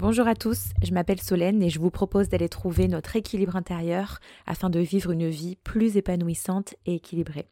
Bonjour 0.00 0.26
à 0.26 0.34
tous, 0.34 0.70
je 0.82 0.94
m'appelle 0.94 1.20
Solène 1.20 1.62
et 1.62 1.68
je 1.68 1.78
vous 1.78 1.90
propose 1.90 2.30
d'aller 2.30 2.48
trouver 2.48 2.88
notre 2.88 3.16
équilibre 3.16 3.54
intérieur 3.54 4.18
afin 4.46 4.70
de 4.70 4.80
vivre 4.80 5.10
une 5.10 5.28
vie 5.28 5.56
plus 5.56 5.98
épanouissante 5.98 6.74
et 6.86 6.94
équilibrée. 6.94 7.50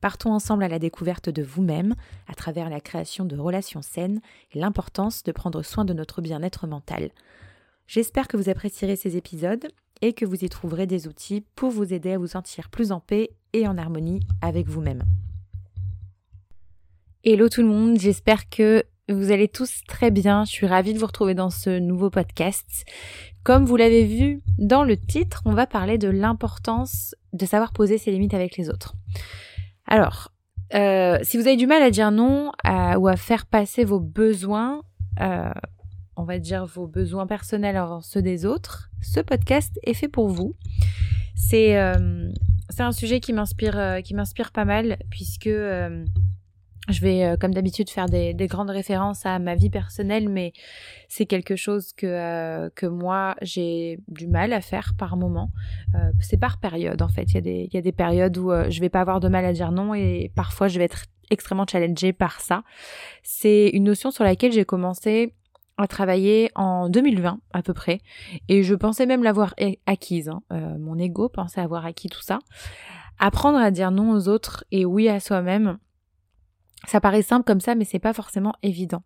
Partons 0.00 0.32
ensemble 0.32 0.64
à 0.64 0.68
la 0.68 0.78
découverte 0.78 1.28
de 1.28 1.42
vous-même 1.42 1.94
à 2.26 2.32
travers 2.32 2.70
la 2.70 2.80
création 2.80 3.26
de 3.26 3.36
relations 3.36 3.82
saines 3.82 4.22
et 4.52 4.60
l'importance 4.60 5.24
de 5.24 5.32
prendre 5.32 5.62
soin 5.62 5.84
de 5.84 5.92
notre 5.92 6.22
bien-être 6.22 6.66
mental. 6.66 7.10
J'espère 7.86 8.28
que 8.28 8.38
vous 8.38 8.48
apprécierez 8.48 8.96
ces 8.96 9.18
épisodes 9.18 9.68
et 10.00 10.14
que 10.14 10.24
vous 10.24 10.42
y 10.42 10.48
trouverez 10.48 10.86
des 10.86 11.06
outils 11.06 11.44
pour 11.54 11.70
vous 11.70 11.92
aider 11.92 12.12
à 12.12 12.18
vous 12.18 12.28
sentir 12.28 12.70
plus 12.70 12.92
en 12.92 13.00
paix 13.00 13.28
et 13.52 13.68
en 13.68 13.76
harmonie 13.76 14.20
avec 14.40 14.68
vous-même. 14.68 15.02
Hello 17.24 17.50
tout 17.50 17.60
le 17.60 17.68
monde, 17.68 17.98
j'espère 17.98 18.48
que 18.48 18.84
vous 19.08 19.32
allez 19.32 19.48
tous 19.48 19.82
très 19.86 20.10
bien. 20.10 20.44
Je 20.44 20.50
suis 20.50 20.66
ravie 20.66 20.94
de 20.94 20.98
vous 20.98 21.06
retrouver 21.06 21.34
dans 21.34 21.50
ce 21.50 21.78
nouveau 21.78 22.10
podcast. 22.10 22.84
Comme 23.42 23.64
vous 23.64 23.76
l'avez 23.76 24.04
vu 24.04 24.42
dans 24.58 24.84
le 24.84 24.96
titre, 24.96 25.42
on 25.44 25.52
va 25.52 25.66
parler 25.66 25.98
de 25.98 26.08
l'importance 26.08 27.14
de 27.32 27.44
savoir 27.44 27.72
poser 27.72 27.98
ses 27.98 28.10
limites 28.10 28.34
avec 28.34 28.56
les 28.56 28.70
autres. 28.70 28.94
Alors, 29.86 30.32
euh, 30.74 31.18
si 31.22 31.36
vous 31.36 31.46
avez 31.46 31.56
du 31.56 31.66
mal 31.66 31.82
à 31.82 31.90
dire 31.90 32.10
non 32.10 32.52
ou 32.98 33.08
à 33.08 33.16
faire 33.16 33.46
passer 33.46 33.84
vos 33.84 34.00
besoins, 34.00 34.82
euh, 35.20 35.50
on 36.16 36.24
va 36.24 36.38
dire 36.38 36.64
vos 36.64 36.86
besoins 36.86 37.26
personnels 37.26 37.76
avant 37.76 38.00
ceux 38.00 38.22
des 38.22 38.46
autres, 38.46 38.90
ce 39.02 39.20
podcast 39.20 39.78
est 39.82 39.94
fait 39.94 40.08
pour 40.08 40.28
vous. 40.28 40.56
C'est 41.36 41.76
euh, 41.76 42.30
c'est 42.70 42.82
un 42.82 42.92
sujet 42.92 43.20
qui 43.20 43.32
m'inspire 43.34 44.00
qui 44.02 44.14
m'inspire 44.14 44.50
pas 44.52 44.64
mal 44.64 44.96
puisque 45.10 45.50
je 46.88 47.00
vais, 47.00 47.24
euh, 47.24 47.36
comme 47.36 47.54
d'habitude, 47.54 47.88
faire 47.88 48.06
des, 48.06 48.34
grandes 48.46 48.70
références 48.70 49.24
à 49.24 49.38
ma 49.38 49.54
vie 49.54 49.70
personnelle, 49.70 50.28
mais 50.28 50.52
c'est 51.08 51.24
quelque 51.24 51.56
chose 51.56 51.92
que, 51.94 52.06
euh, 52.06 52.68
que 52.74 52.86
moi, 52.86 53.36
j'ai 53.40 53.98
du 54.08 54.26
mal 54.26 54.52
à 54.52 54.60
faire 54.60 54.92
par 54.98 55.16
moment. 55.16 55.50
Euh, 55.94 56.10
c'est 56.20 56.36
par 56.36 56.58
période, 56.58 57.00
en 57.00 57.08
fait. 57.08 57.24
Il 57.30 57.34
y, 57.34 57.38
a 57.38 57.40
des, 57.40 57.68
il 57.70 57.74
y 57.74 57.78
a 57.78 57.82
des 57.82 57.92
périodes 57.92 58.36
où 58.36 58.50
je 58.68 58.80
vais 58.80 58.90
pas 58.90 59.00
avoir 59.00 59.20
de 59.20 59.28
mal 59.28 59.44
à 59.44 59.52
dire 59.52 59.72
non 59.72 59.94
et 59.94 60.30
parfois 60.34 60.68
je 60.68 60.78
vais 60.78 60.84
être 60.84 61.04
extrêmement 61.30 61.66
challengée 61.66 62.12
par 62.12 62.40
ça. 62.40 62.62
C'est 63.22 63.68
une 63.68 63.84
notion 63.84 64.10
sur 64.10 64.24
laquelle 64.24 64.52
j'ai 64.52 64.64
commencé 64.64 65.34
à 65.78 65.88
travailler 65.88 66.50
en 66.54 66.88
2020 66.88 67.40
à 67.52 67.62
peu 67.62 67.72
près 67.72 68.00
et 68.48 68.62
je 68.62 68.74
pensais 68.74 69.06
même 69.06 69.22
l'avoir 69.22 69.54
acquise. 69.86 70.28
Hein. 70.28 70.42
mon 70.78 70.98
ego 70.98 71.28
pensait 71.28 71.60
avoir 71.60 71.86
acquis 71.86 72.08
tout 72.08 72.22
ça. 72.22 72.38
Apprendre 73.18 73.58
à 73.58 73.70
dire 73.70 73.90
non 73.90 74.10
aux 74.12 74.28
autres 74.28 74.64
et 74.70 74.84
oui 74.84 75.08
à 75.08 75.20
soi-même, 75.20 75.78
ça 76.86 77.00
paraît 77.00 77.22
simple 77.22 77.44
comme 77.44 77.60
ça, 77.60 77.74
mais 77.74 77.84
c'est 77.84 77.98
pas 77.98 78.12
forcément 78.12 78.54
évident. 78.62 79.02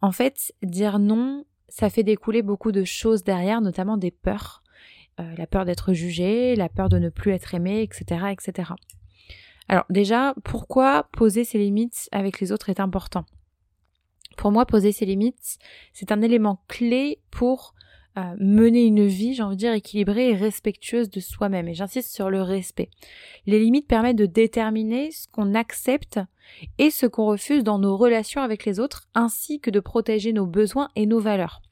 En 0.00 0.12
fait, 0.12 0.52
dire 0.62 0.98
non, 0.98 1.44
ça 1.68 1.88
fait 1.90 2.02
découler 2.02 2.42
beaucoup 2.42 2.72
de 2.72 2.84
choses 2.84 3.22
derrière, 3.24 3.60
notamment 3.60 3.96
des 3.96 4.10
peurs. 4.10 4.62
Euh, 5.20 5.34
la 5.36 5.46
peur 5.46 5.64
d'être 5.64 5.92
jugé, 5.92 6.56
la 6.56 6.68
peur 6.68 6.88
de 6.88 6.98
ne 6.98 7.08
plus 7.08 7.32
être 7.32 7.54
aimé, 7.54 7.82
etc., 7.82 8.26
etc. 8.30 8.72
Alors 9.68 9.84
déjà, 9.90 10.34
pourquoi 10.44 11.08
poser 11.12 11.44
ses 11.44 11.58
limites 11.58 12.08
avec 12.12 12.40
les 12.40 12.50
autres 12.52 12.70
est 12.70 12.80
important? 12.80 13.24
Pour 14.36 14.50
moi, 14.50 14.66
poser 14.66 14.92
ses 14.92 15.04
limites, 15.04 15.58
c'est 15.92 16.12
un 16.12 16.22
élément 16.22 16.62
clé 16.68 17.20
pour 17.30 17.74
mener 18.38 18.84
une 18.84 19.06
vie, 19.06 19.34
j'ai 19.34 19.42
envie 19.42 19.56
de 19.56 19.60
dire, 19.60 19.72
équilibrée 19.72 20.30
et 20.30 20.34
respectueuse 20.34 21.10
de 21.10 21.20
soi-même. 21.20 21.68
Et 21.68 21.74
j'insiste 21.74 22.14
sur 22.14 22.30
le 22.30 22.42
respect. 22.42 22.90
Les 23.46 23.58
limites 23.58 23.86
permettent 23.86 24.16
de 24.16 24.26
déterminer 24.26 25.10
ce 25.10 25.26
qu'on 25.28 25.54
accepte 25.54 26.20
et 26.78 26.90
ce 26.90 27.06
qu'on 27.06 27.26
refuse 27.26 27.64
dans 27.64 27.78
nos 27.78 27.96
relations 27.96 28.42
avec 28.42 28.64
les 28.64 28.80
autres, 28.80 29.08
ainsi 29.14 29.60
que 29.60 29.70
de 29.70 29.80
protéger 29.80 30.32
nos 30.32 30.46
besoins 30.46 30.88
et 30.96 31.06
nos 31.06 31.20
valeurs. 31.20 31.62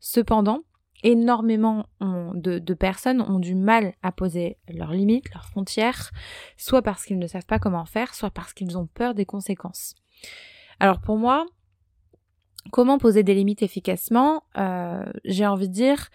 Cependant, 0.00 0.62
énormément 1.02 1.86
de, 2.00 2.58
de, 2.58 2.74
personnes 2.74 3.22
ont 3.22 3.38
du 3.38 3.54
mal 3.54 3.94
à 4.02 4.12
poser 4.12 4.58
leurs 4.68 4.92
limites, 4.92 5.32
leurs 5.32 5.46
frontières, 5.46 6.10
soit 6.56 6.82
parce 6.82 7.04
qu'ils 7.04 7.18
ne 7.18 7.26
savent 7.26 7.46
pas 7.46 7.58
comment 7.58 7.84
faire, 7.86 8.14
soit 8.14 8.30
parce 8.30 8.52
qu'ils 8.52 8.78
ont 8.78 8.86
peur 8.86 9.14
des 9.14 9.24
conséquences. 9.24 9.94
Alors 10.78 11.00
pour 11.00 11.16
moi, 11.16 11.46
Comment 12.70 12.98
poser 12.98 13.22
des 13.22 13.34
limites 13.34 13.62
efficacement 13.62 14.44
euh, 14.58 15.04
J'ai 15.24 15.46
envie 15.46 15.68
de 15.68 15.72
dire, 15.72 16.08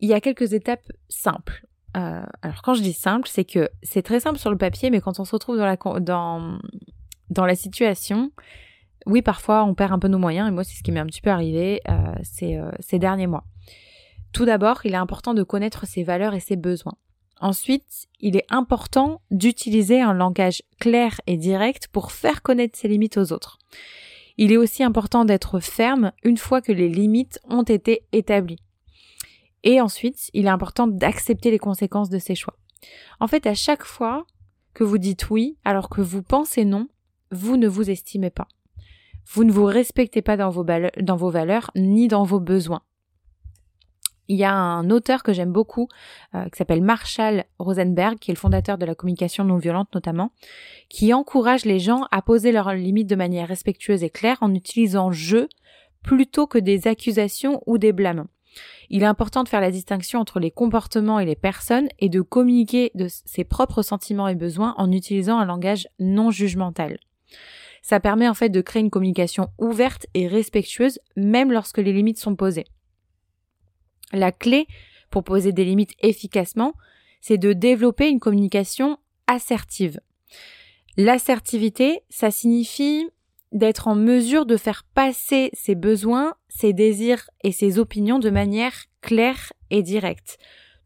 il 0.00 0.08
y 0.08 0.14
a 0.14 0.20
quelques 0.20 0.52
étapes 0.52 0.92
simples. 1.08 1.66
Euh, 1.96 2.24
alors 2.42 2.62
quand 2.62 2.74
je 2.74 2.82
dis 2.82 2.92
simple, 2.92 3.28
c'est 3.28 3.44
que 3.44 3.70
c'est 3.82 4.02
très 4.02 4.20
simple 4.20 4.38
sur 4.38 4.50
le 4.50 4.58
papier, 4.58 4.90
mais 4.90 5.00
quand 5.00 5.18
on 5.18 5.24
se 5.24 5.32
retrouve 5.32 5.56
dans 5.56 7.46
la, 7.46 7.54
situation, 7.54 8.30
oui, 9.06 9.22
parfois 9.22 9.64
on 9.64 9.74
perd 9.74 9.92
un 9.92 9.98
peu 9.98 10.08
nos 10.08 10.18
moyens, 10.18 10.46
et 10.48 10.50
moi 10.50 10.62
c'est 10.62 10.76
ce 10.76 10.82
qui 10.82 10.92
m'est 10.92 11.00
un 11.00 11.06
petit 11.06 11.22
peu 11.22 11.30
arrivé 11.30 11.80
euh, 11.88 11.94
ces, 12.22 12.60
ces 12.80 12.98
derniers 12.98 13.26
mois. 13.26 13.44
Tout 14.32 14.44
d'abord, 14.44 14.84
il 14.84 14.92
est 14.92 14.98
important 14.98 15.32
de 15.32 15.42
connaître 15.42 15.86
ses 15.86 16.02
valeurs 16.02 16.34
et 16.34 16.40
ses 16.40 16.56
besoins. 16.56 16.96
Ensuite, 17.40 18.08
il 18.20 18.36
est 18.36 18.46
important 18.50 19.20
d'utiliser 19.30 20.00
un 20.00 20.12
langage 20.12 20.62
clair 20.78 21.20
et 21.26 21.36
direct 21.36 21.88
pour 21.88 22.12
faire 22.12 22.42
connaître 22.42 22.78
ses 22.78 22.88
limites 22.88 23.16
aux 23.16 23.32
autres. 23.32 23.58
Il 24.38 24.52
est 24.52 24.56
aussi 24.56 24.82
important 24.82 25.24
d'être 25.24 25.60
ferme 25.60 26.12
une 26.22 26.36
fois 26.36 26.60
que 26.60 26.72
les 26.72 26.88
limites 26.88 27.40
ont 27.48 27.62
été 27.62 28.06
établies. 28.12 28.62
Et 29.62 29.80
ensuite, 29.80 30.30
il 30.34 30.46
est 30.46 30.50
important 30.50 30.86
d'accepter 30.86 31.50
les 31.50 31.58
conséquences 31.58 32.10
de 32.10 32.18
ses 32.18 32.34
choix. 32.34 32.56
En 33.18 33.26
fait, 33.26 33.46
à 33.46 33.54
chaque 33.54 33.84
fois 33.84 34.26
que 34.74 34.84
vous 34.84 34.98
dites 34.98 35.30
oui 35.30 35.56
alors 35.64 35.88
que 35.88 36.00
vous 36.00 36.22
pensez 36.22 36.64
non, 36.64 36.88
vous 37.32 37.56
ne 37.56 37.66
vous 37.66 37.90
estimez 37.90 38.30
pas. 38.30 38.46
Vous 39.32 39.42
ne 39.42 39.50
vous 39.50 39.64
respectez 39.64 40.22
pas 40.22 40.36
dans 40.36 40.50
vos 40.50 41.30
valeurs 41.30 41.70
ni 41.74 42.06
dans 42.06 42.22
vos 42.22 42.40
besoins. 42.40 42.82
Il 44.28 44.36
y 44.36 44.44
a 44.44 44.52
un 44.52 44.90
auteur 44.90 45.22
que 45.22 45.32
j'aime 45.32 45.52
beaucoup, 45.52 45.88
euh, 46.34 46.44
qui 46.44 46.56
s'appelle 46.56 46.82
Marshall 46.82 47.44
Rosenberg, 47.58 48.18
qui 48.18 48.30
est 48.30 48.34
le 48.34 48.38
fondateur 48.38 48.78
de 48.78 48.86
la 48.86 48.94
communication 48.94 49.44
non 49.44 49.56
violente 49.56 49.88
notamment, 49.94 50.30
qui 50.88 51.14
encourage 51.14 51.64
les 51.64 51.78
gens 51.78 52.06
à 52.10 52.22
poser 52.22 52.52
leurs 52.52 52.74
limites 52.74 53.08
de 53.08 53.16
manière 53.16 53.48
respectueuse 53.48 54.02
et 54.02 54.10
claire 54.10 54.38
en 54.40 54.54
utilisant 54.54 55.12
je 55.12 55.46
plutôt 56.02 56.46
que 56.46 56.58
des 56.58 56.86
accusations 56.86 57.62
ou 57.66 57.78
des 57.78 57.92
blâmes. 57.92 58.26
Il 58.88 59.02
est 59.02 59.06
important 59.06 59.42
de 59.42 59.48
faire 59.48 59.60
la 59.60 59.70
distinction 59.70 60.20
entre 60.20 60.40
les 60.40 60.50
comportements 60.50 61.18
et 61.18 61.26
les 61.26 61.36
personnes 61.36 61.88
et 61.98 62.08
de 62.08 62.20
communiquer 62.20 62.90
de 62.94 63.08
ses 63.08 63.44
propres 63.44 63.82
sentiments 63.82 64.28
et 64.28 64.34
besoins 64.34 64.74
en 64.78 64.92
utilisant 64.92 65.38
un 65.38 65.44
langage 65.44 65.88
non 65.98 66.30
jugemental. 66.30 66.98
Ça 67.82 68.00
permet 68.00 68.28
en 68.28 68.34
fait 68.34 68.48
de 68.48 68.60
créer 68.60 68.82
une 68.82 68.90
communication 68.90 69.48
ouverte 69.58 70.06
et 70.14 70.26
respectueuse 70.26 70.98
même 71.16 71.52
lorsque 71.52 71.78
les 71.78 71.92
limites 71.92 72.18
sont 72.18 72.36
posées. 72.36 72.66
La 74.12 74.32
clé 74.32 74.66
pour 75.10 75.24
poser 75.24 75.52
des 75.52 75.64
limites 75.64 75.94
efficacement, 76.00 76.74
c'est 77.20 77.38
de 77.38 77.52
développer 77.52 78.08
une 78.08 78.20
communication 78.20 78.98
assertive. 79.26 80.00
L'assertivité, 80.96 82.00
ça 82.08 82.30
signifie 82.30 83.08
d'être 83.52 83.88
en 83.88 83.94
mesure 83.94 84.46
de 84.46 84.56
faire 84.56 84.84
passer 84.94 85.50
ses 85.52 85.74
besoins, 85.74 86.34
ses 86.48 86.72
désirs 86.72 87.30
et 87.42 87.52
ses 87.52 87.78
opinions 87.78 88.18
de 88.18 88.30
manière 88.30 88.74
claire 89.00 89.52
et 89.70 89.82
directe, 89.82 90.38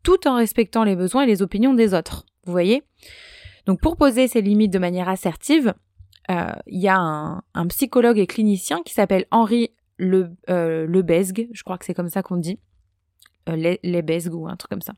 tout 0.02 0.26
en 0.28 0.36
respectant 0.36 0.84
les 0.84 0.96
besoins 0.96 1.22
et 1.22 1.26
les 1.26 1.42
opinions 1.42 1.74
des 1.74 1.94
autres. 1.94 2.26
Vous 2.44 2.52
voyez? 2.52 2.82
Donc 3.66 3.80
pour 3.80 3.96
poser 3.96 4.28
ces 4.28 4.42
limites 4.42 4.72
de 4.72 4.78
manière 4.78 5.08
assertive, 5.08 5.74
euh, 6.30 6.52
il 6.66 6.80
y 6.80 6.88
a 6.88 6.98
un, 6.98 7.66
psychologue 7.68 8.18
et 8.18 8.26
clinicien 8.26 8.82
qui 8.84 8.94
s'appelle 8.94 9.26
Henri 9.30 9.70
Le, 9.96 10.30
euh, 10.48 10.86
Lebesgue, 10.86 11.48
je 11.52 11.62
crois 11.62 11.78
que 11.78 11.84
c'est 11.84 11.94
comme 11.94 12.08
ça 12.08 12.22
qu'on 12.22 12.36
dit, 12.36 12.58
euh, 13.48 13.56
les, 13.56 13.80
les 13.82 14.28
ou 14.28 14.48
un 14.48 14.56
truc 14.56 14.70
comme 14.70 14.82
ça 14.82 14.94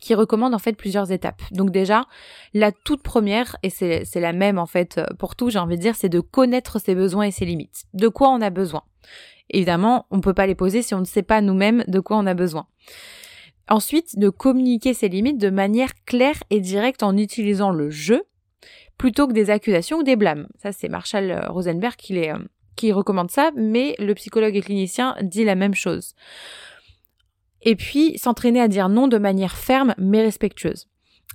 qui 0.00 0.14
recommande 0.14 0.54
en 0.54 0.58
fait 0.58 0.74
plusieurs 0.74 1.12
étapes. 1.12 1.40
Donc 1.50 1.70
déjà, 1.70 2.04
la 2.52 2.72
toute 2.72 3.02
première, 3.02 3.56
et 3.62 3.70
c'est 3.70 4.04
la 4.16 4.34
même 4.34 4.58
en 4.58 4.66
fait 4.66 5.00
pour 5.18 5.34
tout, 5.34 5.48
j'ai 5.48 5.58
envie 5.58 5.76
de 5.76 5.80
dire, 5.80 5.96
c'est 5.96 6.10
de 6.10 6.20
connaître 6.20 6.78
ses 6.78 6.94
besoins 6.94 7.24
et 7.24 7.30
ses 7.30 7.46
limites. 7.46 7.84
De 7.94 8.08
quoi 8.08 8.28
on 8.28 8.42
a 8.42 8.50
besoin. 8.50 8.82
Évidemment, 9.48 10.06
on 10.10 10.16
ne 10.16 10.22
peut 10.22 10.34
pas 10.34 10.46
les 10.46 10.54
poser 10.54 10.82
si 10.82 10.94
on 10.94 11.00
ne 11.00 11.06
sait 11.06 11.22
pas 11.22 11.40
nous-mêmes 11.40 11.84
de 11.88 12.00
quoi 12.00 12.18
on 12.18 12.26
a 12.26 12.34
besoin. 12.34 12.66
Ensuite, 13.68 14.18
de 14.18 14.28
communiquer 14.28 14.92
ses 14.92 15.08
limites 15.08 15.38
de 15.38 15.48
manière 15.48 15.94
claire 16.04 16.42
et 16.50 16.60
directe 16.60 17.02
en 17.02 17.16
utilisant 17.16 17.70
le 17.70 17.88
jeu 17.88 18.24
plutôt 18.98 19.26
que 19.26 19.32
des 19.32 19.48
accusations 19.48 19.98
ou 19.98 20.02
des 20.02 20.16
blâmes. 20.16 20.48
Ça, 20.62 20.72
c'est 20.72 20.88
Marshall 20.88 21.46
Rosenberg 21.48 21.96
qui, 21.96 22.12
les, 22.12 22.28
euh, 22.28 22.38
qui 22.76 22.92
recommande 22.92 23.30
ça, 23.30 23.50
mais 23.56 23.94
le 23.98 24.14
psychologue 24.14 24.54
et 24.54 24.60
clinicien 24.60 25.16
dit 25.22 25.44
la 25.44 25.54
même 25.54 25.74
chose 25.74 26.14
et 27.64 27.76
puis 27.76 28.16
s'entraîner 28.18 28.60
à 28.60 28.68
dire 28.68 28.88
non 28.88 29.08
de 29.08 29.18
manière 29.18 29.56
ferme 29.56 29.94
mais 29.98 30.22
respectueuse. 30.22 30.86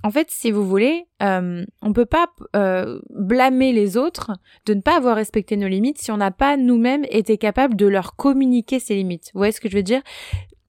En 0.02 0.10
fait, 0.10 0.28
si 0.30 0.50
vous 0.50 0.66
voulez, 0.66 1.04
euh, 1.22 1.64
on 1.82 1.92
peut 1.92 2.06
pas 2.06 2.28
euh, 2.56 3.00
blâmer 3.10 3.72
les 3.72 3.98
autres 3.98 4.32
de 4.64 4.72
ne 4.72 4.80
pas 4.80 4.96
avoir 4.96 5.16
respecté 5.16 5.56
nos 5.58 5.68
limites 5.68 5.98
si 5.98 6.10
on 6.10 6.16
n'a 6.16 6.30
pas 6.30 6.56
nous-mêmes 6.56 7.04
été 7.10 7.36
capable 7.36 7.76
de 7.76 7.86
leur 7.86 8.16
communiquer 8.16 8.78
ces 8.78 8.94
limites. 8.94 9.30
Vous 9.34 9.40
voyez 9.40 9.52
ce 9.52 9.60
que 9.60 9.68
je 9.68 9.76
veux 9.76 9.82
dire? 9.82 10.00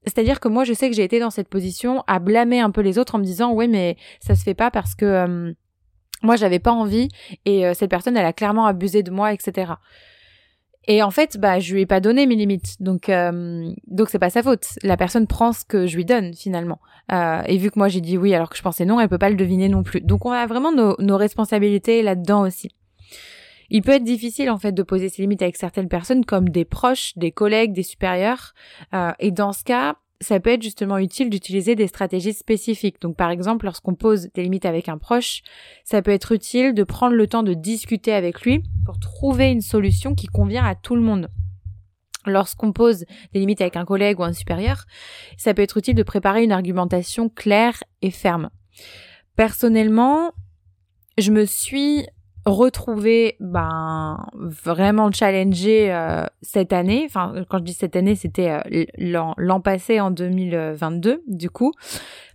C'est-à-dire 0.03 0.39
que 0.39 0.47
moi, 0.47 0.63
je 0.63 0.73
sais 0.73 0.89
que 0.89 0.95
j'ai 0.95 1.03
été 1.03 1.19
dans 1.19 1.29
cette 1.29 1.47
position 1.47 2.03
à 2.07 2.19
blâmer 2.19 2.59
un 2.59 2.71
peu 2.71 2.81
les 2.81 2.97
autres 2.97 3.15
en 3.15 3.19
me 3.19 3.23
disant, 3.23 3.53
ouais, 3.53 3.67
mais 3.67 3.97
ça 4.19 4.35
se 4.35 4.43
fait 4.43 4.55
pas 4.55 4.71
parce 4.71 4.95
que 4.95 5.05
euh, 5.05 5.53
moi, 6.23 6.35
j'avais 6.35 6.59
pas 6.59 6.71
envie 6.71 7.07
et 7.45 7.65
euh, 7.65 7.73
cette 7.73 7.89
personne, 7.89 8.17
elle 8.17 8.25
a 8.25 8.33
clairement 8.33 8.65
abusé 8.65 9.03
de 9.03 9.11
moi, 9.11 9.31
etc. 9.31 9.73
Et 10.87 11.03
en 11.03 11.11
fait, 11.11 11.37
bah, 11.37 11.59
je 11.59 11.73
lui 11.73 11.81
ai 11.81 11.85
pas 11.85 11.99
donné 11.99 12.25
mes 12.25 12.35
limites, 12.35 12.81
donc 12.81 13.07
euh, 13.09 13.71
donc 13.87 14.09
c'est 14.09 14.19
pas 14.19 14.31
sa 14.31 14.41
faute. 14.41 14.65
La 14.81 14.97
personne 14.97 15.27
prend 15.27 15.53
ce 15.53 15.63
que 15.63 15.85
je 15.85 15.95
lui 15.95 16.05
donne 16.05 16.33
finalement. 16.33 16.79
Euh, 17.11 17.41
et 17.45 17.57
vu 17.57 17.69
que 17.69 17.77
moi 17.77 17.87
j'ai 17.87 18.01
dit 18.01 18.17
oui 18.17 18.33
alors 18.33 18.49
que 18.49 18.57
je 18.57 18.61
pensais 18.61 18.85
non, 18.85 18.99
elle 18.99 19.09
peut 19.09 19.19
pas 19.19 19.29
le 19.29 19.35
deviner 19.35 19.69
non 19.69 19.83
plus. 19.83 20.01
Donc 20.01 20.25
on 20.25 20.31
a 20.31 20.45
vraiment 20.47 20.71
nos, 20.71 20.95
nos 20.99 21.17
responsabilités 21.17 22.01
là-dedans 22.01 22.41
aussi. 22.41 22.71
Il 23.69 23.83
peut 23.83 23.91
être 23.91 24.03
difficile 24.03 24.49
en 24.49 24.57
fait 24.57 24.73
de 24.73 24.83
poser 24.83 25.07
ses 25.07 25.21
limites 25.21 25.41
avec 25.41 25.55
certaines 25.55 25.87
personnes 25.87 26.25
comme 26.25 26.49
des 26.49 26.65
proches, 26.65 27.13
des 27.15 27.31
collègues, 27.31 27.73
des 27.73 27.83
supérieurs. 27.83 28.53
Euh, 28.93 29.11
et 29.19 29.31
dans 29.31 29.53
ce 29.53 29.63
cas, 29.63 29.95
ça 30.21 30.39
peut 30.39 30.51
être 30.51 30.61
justement 30.61 30.99
utile 30.99 31.29
d'utiliser 31.29 31.75
des 31.75 31.87
stratégies 31.87 32.33
spécifiques. 32.33 33.01
Donc 33.01 33.17
par 33.17 33.31
exemple, 33.31 33.65
lorsqu'on 33.65 33.95
pose 33.95 34.29
des 34.35 34.43
limites 34.43 34.65
avec 34.65 34.87
un 34.87 34.97
proche, 34.97 35.41
ça 35.83 36.01
peut 36.01 36.11
être 36.11 36.31
utile 36.31 36.73
de 36.73 36.83
prendre 36.83 37.15
le 37.15 37.27
temps 37.27 37.43
de 37.43 37.53
discuter 37.53 38.13
avec 38.13 38.41
lui 38.41 38.63
pour 38.85 38.99
trouver 38.99 39.51
une 39.51 39.61
solution 39.61 40.15
qui 40.15 40.27
convient 40.27 40.63
à 40.63 40.75
tout 40.75 40.95
le 40.95 41.01
monde. 41.01 41.29
Lorsqu'on 42.27 42.71
pose 42.71 43.05
des 43.33 43.39
limites 43.39 43.61
avec 43.61 43.75
un 43.75 43.85
collègue 43.85 44.19
ou 44.19 44.23
un 44.23 44.33
supérieur, 44.33 44.85
ça 45.37 45.55
peut 45.55 45.63
être 45.63 45.77
utile 45.77 45.95
de 45.95 46.03
préparer 46.03 46.43
une 46.43 46.51
argumentation 46.51 47.29
claire 47.29 47.83
et 48.03 48.11
ferme. 48.11 48.51
Personnellement, 49.35 50.31
je 51.17 51.31
me 51.31 51.45
suis 51.45 52.05
retrouver 52.45 53.35
ben 53.39 54.25
vraiment 54.33 55.11
challengé 55.11 55.93
euh, 55.93 56.25
cette 56.41 56.73
année. 56.73 57.03
Enfin 57.05 57.33
quand 57.49 57.59
je 57.59 57.63
dis 57.63 57.73
cette 57.73 57.95
année 57.95 58.15
c'était 58.15 58.59
euh, 58.65 58.85
l'an 58.97 59.61
passé 59.61 59.99
en 59.99 60.11
2022 60.11 61.23
du 61.27 61.49
coup 61.49 61.71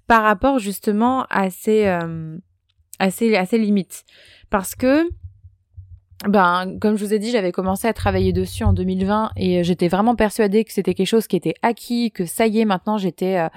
par 0.07 0.23
rapport 0.23 0.59
justement 0.59 1.27
à 1.31 1.51
ces 1.51 1.87
euh, 1.87 2.39
à 2.99 3.11
ces, 3.11 3.37
à 3.37 3.47
ces 3.47 3.59
limites. 3.59 4.05
Parce 4.51 4.75
que 4.75 5.09
ben, 6.25 6.79
comme 6.81 6.97
je 6.97 7.05
vous 7.05 7.13
ai 7.13 7.19
dit, 7.19 7.31
j'avais 7.31 7.53
commencé 7.53 7.87
à 7.87 7.93
travailler 7.93 8.33
dessus 8.33 8.65
en 8.65 8.73
2020 8.73 9.33
et 9.37 9.59
euh, 9.59 9.63
j'étais 9.63 9.89
vraiment 9.89 10.15
persuadée 10.17 10.65
que 10.65 10.73
c'était 10.73 10.95
quelque 10.95 11.07
chose 11.07 11.27
qui 11.27 11.37
était 11.37 11.55
acquis, 11.61 12.11
que 12.11 12.25
ça 12.25 12.47
y 12.47 12.61
est, 12.61 12.65
maintenant 12.65 12.97
j'étais, 12.97 13.37
euh, 13.37 13.49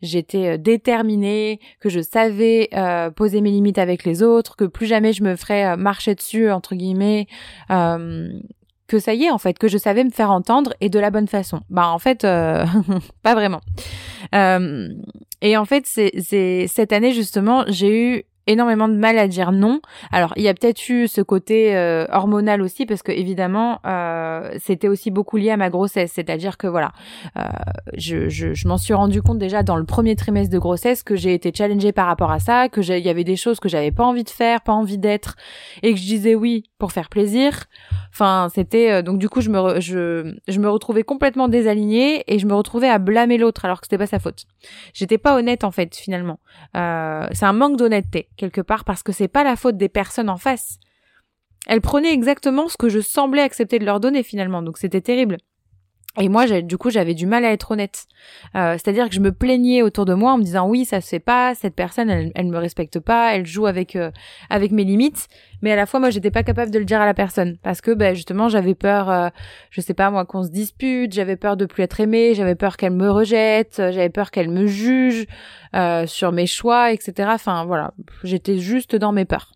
j'étais 0.00 0.54
euh, 0.54 0.56
déterminée, 0.56 1.58
que 1.80 1.88
je 1.88 2.00
savais 2.00 2.70
poser 3.16 3.40
mes 3.40 3.50
limites 3.50 3.78
avec 3.78 4.04
les 4.04 4.22
autres, 4.22 4.56
que 4.56 4.64
plus 4.64 4.86
jamais 4.86 5.12
je 5.12 5.24
me 5.24 5.34
ferais 5.34 5.76
marcher 5.76 6.14
dessus 6.14 6.50
entre 6.50 6.74
guillemets, 6.74 7.26
que 7.68 8.98
ça 8.98 9.14
y 9.14 9.24
est 9.24 9.30
en 9.30 9.38
fait, 9.38 9.58
que 9.58 9.68
je 9.68 9.78
savais 9.78 10.04
me 10.04 10.10
faire 10.10 10.30
entendre 10.30 10.72
et 10.80 10.88
de 10.88 10.98
la 10.98 11.10
bonne 11.10 11.28
façon. 11.28 11.60
Ben 11.70 11.86
en 11.86 11.98
fait, 11.98 12.22
pas 13.22 13.34
vraiment. 13.34 13.60
et 14.32 15.56
en 15.56 15.64
fait, 15.64 15.86
c'est, 15.86 16.12
c'est 16.20 16.66
cette 16.68 16.92
année 16.92 17.12
justement, 17.12 17.64
j'ai 17.68 18.16
eu 18.16 18.24
énormément 18.46 18.88
de 18.88 18.94
mal 18.94 19.18
à 19.18 19.28
dire 19.28 19.52
non. 19.52 19.80
Alors 20.12 20.32
il 20.36 20.42
y 20.42 20.48
a 20.48 20.54
peut-être 20.54 20.88
eu 20.88 21.08
ce 21.08 21.20
côté 21.20 21.76
euh, 21.76 22.06
hormonal 22.10 22.62
aussi 22.62 22.86
parce 22.86 23.02
que 23.02 23.12
évidemment 23.12 23.80
euh, 23.86 24.50
c'était 24.62 24.88
aussi 24.88 25.10
beaucoup 25.10 25.36
lié 25.36 25.50
à 25.50 25.56
ma 25.56 25.70
grossesse, 25.70 26.12
c'est-à-dire 26.14 26.56
que 26.56 26.66
voilà, 26.66 26.92
euh, 27.38 27.42
je, 27.96 28.28
je, 28.28 28.54
je 28.54 28.68
m'en 28.68 28.78
suis 28.78 28.94
rendu 28.94 29.22
compte 29.22 29.38
déjà 29.38 29.62
dans 29.62 29.76
le 29.76 29.84
premier 29.84 30.16
trimestre 30.16 30.52
de 30.52 30.58
grossesse 30.58 31.02
que 31.02 31.16
j'ai 31.16 31.34
été 31.34 31.52
challengée 31.54 31.92
par 31.92 32.06
rapport 32.06 32.30
à 32.30 32.38
ça, 32.38 32.68
que 32.68 32.80
il 32.80 33.04
y 33.04 33.08
avait 33.08 33.24
des 33.24 33.36
choses 33.36 33.60
que 33.60 33.68
j'avais 33.68 33.92
pas 33.92 34.04
envie 34.04 34.24
de 34.24 34.30
faire, 34.30 34.60
pas 34.60 34.72
envie 34.72 34.98
d'être 34.98 35.36
et 35.82 35.92
que 35.92 35.98
je 35.98 36.04
disais 36.04 36.34
oui 36.34 36.64
pour 36.78 36.92
faire 36.92 37.08
plaisir. 37.08 37.64
Enfin 38.12 38.48
c'était 38.54 39.02
donc 39.02 39.18
du 39.18 39.28
coup 39.28 39.40
je 39.40 39.50
me 39.50 39.80
je 39.80 40.34
je 40.46 40.60
me 40.60 40.68
retrouvais 40.68 41.02
complètement 41.02 41.48
désalignée 41.48 42.24
et 42.26 42.38
je 42.38 42.46
me 42.46 42.54
retrouvais 42.54 42.88
à 42.88 42.98
blâmer 42.98 43.38
l'autre 43.38 43.64
alors 43.64 43.80
que 43.80 43.86
c'était 43.86 43.98
pas 43.98 44.06
sa 44.06 44.18
faute. 44.18 44.44
J'étais 44.92 45.18
pas 45.18 45.36
honnête 45.36 45.64
en 45.64 45.70
fait 45.70 45.96
finalement. 45.96 46.38
c'est 46.74 47.46
un 47.46 47.52
manque 47.52 47.76
d'honnêteté 47.76 48.28
quelque 48.36 48.60
part 48.60 48.84
parce 48.84 49.02
que 49.02 49.12
c'est 49.12 49.28
pas 49.28 49.44
la 49.44 49.56
faute 49.56 49.76
des 49.76 49.88
personnes 49.88 50.30
en 50.30 50.36
face. 50.36 50.78
Elles 51.66 51.80
prenaient 51.80 52.12
exactement 52.12 52.68
ce 52.68 52.76
que 52.76 52.88
je 52.88 53.00
semblais 53.00 53.42
accepter 53.42 53.78
de 53.78 53.84
leur 53.84 54.00
donner 54.00 54.22
finalement, 54.22 54.62
donc 54.62 54.78
c'était 54.78 55.00
terrible. 55.00 55.38
Et 56.16 56.28
moi, 56.28 56.46
du 56.62 56.78
coup, 56.78 56.90
j'avais 56.90 57.14
du 57.14 57.26
mal 57.26 57.44
à 57.44 57.50
être 57.50 57.72
honnête. 57.72 58.06
Euh, 58.54 58.74
c'est-à-dire 58.74 59.08
que 59.08 59.14
je 59.14 59.20
me 59.20 59.32
plaignais 59.32 59.82
autour 59.82 60.04
de 60.04 60.14
moi 60.14 60.32
en 60.32 60.38
me 60.38 60.44
disant 60.44 60.68
oui, 60.68 60.84
ça 60.84 61.00
se 61.00 61.08
fait 61.08 61.18
pas, 61.18 61.56
cette 61.56 61.74
personne, 61.74 62.08
elle, 62.08 62.30
elle 62.36 62.46
me 62.46 62.58
respecte 62.58 63.00
pas, 63.00 63.34
elle 63.34 63.46
joue 63.46 63.66
avec 63.66 63.96
euh, 63.96 64.12
avec 64.48 64.70
mes 64.70 64.84
limites. 64.84 65.26
Mais 65.60 65.72
à 65.72 65.76
la 65.76 65.86
fois, 65.86 65.98
moi, 65.98 66.10
j'étais 66.10 66.30
pas 66.30 66.44
capable 66.44 66.70
de 66.70 66.78
le 66.78 66.84
dire 66.84 67.00
à 67.00 67.06
la 67.06 67.14
personne 67.14 67.56
parce 67.64 67.80
que, 67.80 67.90
ben, 67.90 68.14
justement, 68.14 68.48
j'avais 68.48 68.76
peur, 68.76 69.10
euh, 69.10 69.28
je 69.70 69.80
sais 69.80 69.94
pas 69.94 70.10
moi, 70.10 70.24
qu'on 70.24 70.44
se 70.44 70.50
dispute, 70.50 71.12
j'avais 71.12 71.36
peur 71.36 71.56
de 71.56 71.66
plus 71.66 71.82
être 71.82 71.98
aimée, 71.98 72.34
j'avais 72.34 72.54
peur 72.54 72.76
qu'elle 72.76 72.92
me 72.92 73.10
rejette, 73.10 73.76
j'avais 73.76 74.10
peur 74.10 74.30
qu'elle 74.30 74.50
me 74.50 74.66
juge 74.66 75.26
sur 76.06 76.30
mes 76.30 76.46
choix, 76.46 76.92
etc. 76.92 77.30
Enfin, 77.32 77.64
voilà, 77.64 77.92
j'étais 78.22 78.58
juste 78.58 78.94
dans 78.94 79.10
mes 79.10 79.24
peurs. 79.24 79.52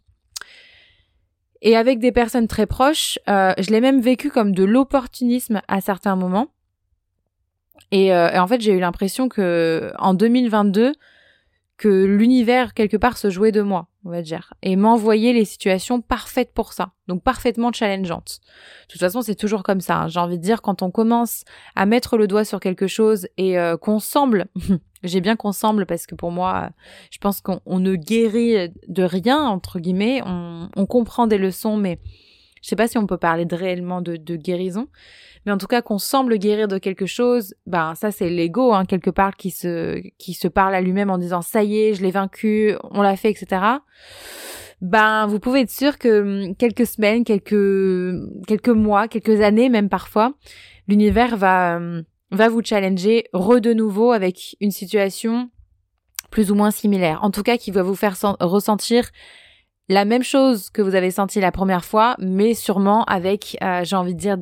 Et 1.63 1.77
avec 1.77 1.99
des 1.99 2.13
personnes 2.13 2.47
très 2.47 2.67
proches, 2.67 3.19
euh, 3.29 3.53
je 3.59 3.71
l'ai 3.71 3.81
même 3.81 4.01
vécu 4.01 4.31
comme 4.31 4.55
de 4.55 4.65
l'opportunisme 4.65 5.61
à 5.69 5.81
certains 5.81 6.17
moments. 6.17 6.49
Et, 7.91 8.13
euh, 8.15 8.31
et 8.31 8.39
en 8.39 8.47
fait, 8.47 8.61
j'ai 8.61 8.73
eu 8.73 8.81
l'impression 8.81 9.29
que 9.29 9.93
en 9.99 10.15
2022, 10.15 10.93
que 11.79 12.05
l'univers 12.05 12.75
quelque 12.75 12.97
part 12.97 13.17
se 13.17 13.31
jouait 13.31 13.53
de 13.53 13.63
moi, 13.63 13.87
on 14.05 14.11
va 14.11 14.21
dire, 14.21 14.53
et 14.63 14.75
m'envoyait 14.75 15.33
les 15.33 15.45
situations 15.45 16.01
parfaites 16.01 16.53
pour 16.53 16.73
ça, 16.73 16.91
donc 17.07 17.23
parfaitement 17.23 17.73
challengeantes. 17.73 18.41
De 18.89 18.93
toute 18.93 19.01
façon, 19.01 19.23
c'est 19.23 19.37
toujours 19.37 19.63
comme 19.63 19.81
ça. 19.81 20.03
Hein. 20.03 20.09
J'ai 20.09 20.19
envie 20.19 20.39
de 20.39 20.43
dire 20.43 20.61
quand 20.61 20.83
on 20.83 20.91
commence 20.91 21.45
à 21.77 21.87
mettre 21.87 22.19
le 22.19 22.27
doigt 22.27 22.45
sur 22.45 22.59
quelque 22.59 22.89
chose 22.89 23.29
et 23.37 23.59
euh, 23.59 23.77
qu'on 23.77 24.01
semble, 24.01 24.47
j'ai 25.05 25.21
bien 25.21 25.37
qu'on 25.37 25.53
semble 25.53 25.87
parce 25.87 26.07
que 26.07 26.17
pour 26.17 26.33
moi, 26.33 26.71
je 27.13 27.19
pense 27.19 27.41
qu'on 27.41 27.79
ne 27.79 27.95
guérit 27.95 28.71
de 28.89 29.03
rien 29.05 29.41
entre 29.47 29.79
guillemets, 29.79 30.21
on 30.27 30.87
comprend 30.87 31.29
des 31.29 31.39
leçons, 31.39 31.77
mais 31.77 32.01
je 32.63 32.69
sais 32.69 32.77
pas 32.77 32.89
si 32.89 32.99
on 32.99 33.07
peut 33.07 33.19
parler 33.19 33.45
de 33.45 33.55
réellement 33.55 34.01
de, 34.01 34.17
de 34.17 34.37
guérison, 34.37 34.89
mais 35.47 35.53
en 35.53 35.59
tout 35.59 35.67
cas 35.67 35.83
qu'on 35.83 35.99
semble 35.99 36.39
guérir 36.39 36.69
de 36.69 36.79
quelque 36.79 37.07
chose, 37.07 37.55
ben 37.67 37.95
ça 37.95 38.11
c'est 38.11 38.29
l'ego 38.29 38.73
hein, 38.73 38.85
quelque 38.85 39.11
part 39.11 39.37
qui 39.37 39.51
se 39.51 40.01
qui 40.19 40.35
se 40.35 40.49
parle 40.49 40.75
à 40.75 40.81
lui-même 40.81 41.11
en 41.11 41.19
disant 41.19 41.43
ça 41.43 41.63
y 41.63 41.79
est, 41.79 41.95
je 41.95 42.03
l'ai 42.03 42.11
vaincu, 42.11 42.75
on 42.91 43.03
l'a 43.03 43.17
fait, 43.17 43.31
etc. 43.31 43.63
Ben 44.81 45.27
vous 45.27 45.41
pouvez 45.41 45.63
être 45.63 45.71
sûr 45.71 45.99
que 45.99 46.49
hum, 46.49 46.57
quelques 46.57 46.87
semaines, 46.87 47.25
quelques 47.25 48.15
quelques 48.47 48.69
mois, 48.69 49.09
quelques 49.09 49.41
années 49.41 49.69
même 49.69 49.89
parfois, 49.89 50.35
l'univers 50.87 51.37
va 51.37 51.77
hum, 51.77 52.05
va 52.31 52.49
vous 52.49 52.63
challenger 52.63 53.25
re 53.33 53.61
de 53.61 53.73
nouveau 53.73 54.13
avec 54.13 54.57
une 54.61 54.71
situation 54.71 55.51
plus 56.31 56.51
ou 56.51 56.55
moins 56.55 56.71
similaire. 56.71 57.21
En 57.23 57.31
tout 57.31 57.43
cas, 57.43 57.57
qui 57.57 57.71
va 57.71 57.83
vous 57.83 57.95
faire 57.95 58.17
ressentir 58.41 59.09
la 59.89 60.05
même 60.05 60.23
chose 60.23 60.69
que 60.71 60.83
vous 60.83 60.95
avez 60.95 61.11
senti 61.11 61.41
la 61.41 61.51
première 61.51 61.85
fois, 61.85 62.15
mais 62.19 62.53
sûrement 62.53 63.05
avec, 63.05 63.57
euh, 63.63 63.85
j'ai 63.85 63.97
envie 63.97 64.15
de 64.15 64.21
dire, 64.21 64.37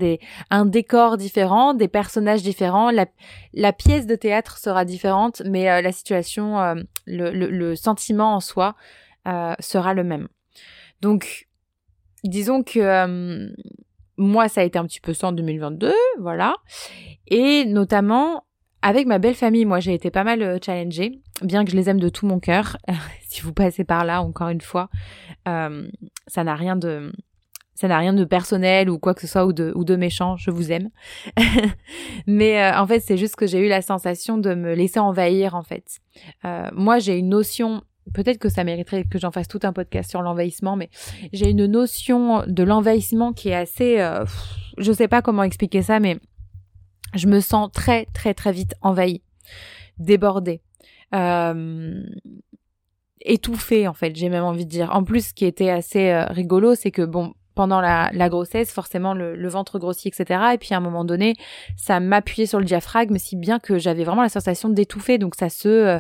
un 0.51 0.67
décor 0.67 1.17
différent, 1.17 1.73
des 1.73 1.87
personnages 1.87 2.43
différents. 2.43 2.91
La, 2.91 3.73
pièce 3.73 4.07
de 4.07 4.17
théâtre 4.17 4.59
sera 4.59 4.85
différente, 4.85 5.43
mais 5.47 5.71
euh, 5.71 5.83
la 5.83 5.93
situation, 5.93 6.61
euh, 6.61 6.75
le, 7.07 7.31
le, 7.31 7.77
sentiment 7.77 8.35
en 8.35 8.41
soi 8.41 8.75
sera 9.61 9.93
le 9.93 10.05
même. 10.05 10.29
Donc, 11.01 11.49
disons 12.23 12.63
que 12.63 13.53
moi, 14.17 14.49
ça 14.49 14.61
a 14.61 14.65
été 14.65 14.79
un 14.79 14.87
petit 14.87 15.01
peu 15.01 15.15
ça 15.15 15.29
en 15.29 15.33
2022, 15.33 15.93
voilà. 16.21 16.55
Et 17.27 17.65
notamment, 17.65 18.45
avec 18.83 19.07
ma 19.07 19.19
belle 19.19 19.35
famille, 19.35 19.65
moi 19.65 19.81
j'ai 19.81 19.95
été 19.95 20.13
pas 20.13 20.23
mal 20.23 20.61
challengée, 20.65 21.21
bien 21.43 21.65
que 21.65 21.73
je 21.73 21.77
les 21.77 21.91
aime 21.91 21.99
de 21.99 22.09
tout 22.09 22.25
mon 22.25 22.39
cœur. 22.39 22.77
si 23.37 23.43
vous 23.43 23.53
passez 23.53 23.85
par 23.85 24.05
là, 24.05 24.23
encore 24.23 24.49
une 24.49 24.61
fois, 24.61 24.89
euh, 25.47 25.89
ça 26.27 26.43
n'a 26.43 26.55
rien 26.55 26.77
de 26.77 27.13
ça 27.75 27.89
n'a 27.89 27.99
rien 27.99 28.15
de 28.15 28.25
personnel 28.25 28.89
ou 28.89 28.99
quoi 28.99 29.13
que 29.13 29.21
ce 29.21 29.27
soit 29.27 29.45
ou 29.45 29.53
de, 29.53 29.71
ou 29.77 29.85
de 29.85 29.97
méchant, 29.97 30.39
je 30.39 30.51
vous 30.51 30.73
aime. 30.73 30.89
Mais 32.27 32.63
euh, 32.63 32.79
en 32.81 32.87
fait, 32.87 33.01
c'est 33.01 33.19
juste 33.19 33.37
que 33.37 33.47
j'ai 33.47 33.59
eu 33.59 33.69
la 33.69 33.83
sensation 33.83 34.39
de 34.39 34.55
me 34.55 34.75
laisser 34.75 34.99
envahir 34.99 35.55
en 35.55 35.63
fait. 35.63 35.99
moi, 36.73 36.99
j'ai 36.99 37.19
une 37.19 37.29
notion, 37.29 37.83
peut-être 38.15 38.39
que 38.39 38.49
ça 38.49 38.65
mériterait 38.65 39.05
que 39.05 39.19
j'en 39.19 39.31
fasse 39.31 39.47
tout 39.47 39.61
un 39.63 39.75
podcast 39.75 40.09
sur 40.09 40.23
l'envahissement, 40.23 40.75
mais 40.75 40.89
j'ai 41.35 41.51
une 41.51 41.67
notion 41.67 42.45
de 42.47 42.63
l'envahissement 42.63 43.35
qui 43.35 43.51
est 43.51 43.55
assez, 43.55 43.99
je 44.79 44.93
sais 44.93 45.09
pas 45.09 45.21
comment 45.21 45.43
expliquer 45.43 45.83
ça, 45.83 46.01
mais 46.01 46.19
je 47.15 47.27
me 47.27 47.41
sens 47.41 47.71
très 47.73 48.07
très 48.07 48.33
très 48.33 48.53
vite 48.53 48.75
envahie, 48.81 49.21
débordée, 49.99 50.63
euh, 51.15 52.03
étouffée 53.21 53.89
en 53.89 53.95
fait, 53.95 54.15
j'ai 54.17 54.29
même 54.29 54.45
envie 54.45 54.65
de 54.65 54.71
dire. 54.71 54.91
En 54.95 55.05
plus, 55.05 55.29
ce 55.29 55.35
qui 55.35 55.45
était 55.45 55.71
assez 55.71 56.11
euh, 56.11 56.25
rigolo, 56.27 56.75
c'est 56.75 56.91
que 56.91 57.03
bon, 57.03 57.35
pendant 57.55 57.81
la, 57.81 58.11
grossesse, 58.29 58.71
forcément 58.71 59.15
le, 59.15 59.49
ventre 59.49 59.79
grossit, 59.79 60.13
etc. 60.13 60.41
Et 60.55 60.59
puis 60.59 60.75
à 60.75 60.77
un 60.77 60.81
moment 60.81 61.05
donné, 61.05 61.35
ça 61.77 62.01
m'appuyait 62.01 62.47
sur 62.47 62.59
le 62.59 62.67
diaphragme, 62.67 63.17
si 63.17 63.37
bien 63.37 63.59
que 63.59 63.79
j'avais 63.79 64.05
vraiment 64.05 64.23
la 64.23 64.29
sensation 64.29 64.69
d'étouffer. 64.69 65.17
Donc 65.17 65.35
ça 65.35 65.49
se, 65.49 65.69
euh, 65.69 65.99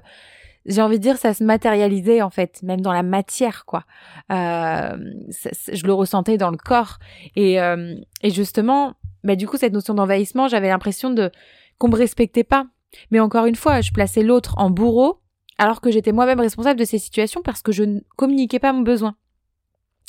j'ai 0.66 0.82
envie 0.82 0.98
de 0.98 1.02
dire, 1.02 1.16
ça 1.16 1.32
se 1.32 1.42
matérialisait 1.42 2.20
en 2.20 2.30
fait, 2.30 2.62
même 2.62 2.82
dans 2.82 2.92
la 2.92 3.02
matière, 3.02 3.64
quoi. 3.64 3.84
je 4.28 5.86
le 5.86 5.92
ressentais 5.92 6.36
dans 6.36 6.50
le 6.50 6.58
corps. 6.58 6.98
Et, 7.36 7.54
et 7.54 8.30
justement, 8.30 8.94
bah, 9.24 9.34
du 9.34 9.48
coup, 9.48 9.56
cette 9.56 9.72
notion 9.72 9.94
d'envahissement, 9.94 10.48
j'avais 10.48 10.68
l'impression 10.68 11.10
de 11.10 11.30
qu'on 11.78 11.88
me 11.88 11.96
respectait 11.96 12.44
pas. 12.44 12.66
Mais 13.10 13.20
encore 13.20 13.46
une 13.46 13.56
fois, 13.56 13.80
je 13.80 13.90
plaçais 13.92 14.22
l'autre 14.22 14.54
en 14.58 14.70
bourreau, 14.70 15.20
alors 15.58 15.80
que 15.80 15.90
j'étais 15.90 16.12
moi-même 16.12 16.40
responsable 16.40 16.78
de 16.78 16.84
ces 16.84 16.98
situations 16.98 17.42
parce 17.42 17.62
que 17.62 17.72
je 17.72 17.84
ne 17.84 18.00
communiquais 18.16 18.58
pas 18.58 18.72
mon 18.72 18.82
besoin. 18.82 19.16